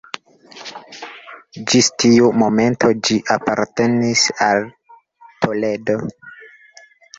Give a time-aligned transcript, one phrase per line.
[1.71, 4.67] Ĝis tiu momento ĝi apartenis al
[5.47, 6.01] Toledo.